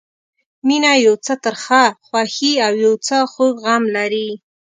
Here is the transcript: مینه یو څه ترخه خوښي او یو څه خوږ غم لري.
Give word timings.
مینه 0.67 0.91
یو 1.05 1.15
څه 1.25 1.33
ترخه 1.43 1.83
خوښي 2.05 2.53
او 2.65 2.73
یو 2.85 2.93
څه 3.07 3.17
خوږ 3.31 3.53
غم 3.65 3.83
لري. 3.97 4.29